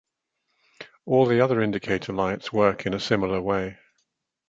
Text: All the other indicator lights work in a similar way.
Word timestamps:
All 1.05 1.27
the 1.27 1.41
other 1.41 1.61
indicator 1.61 2.11
lights 2.11 2.51
work 2.51 2.87
in 2.87 2.95
a 2.95 2.99
similar 2.99 3.39
way. 3.39 3.77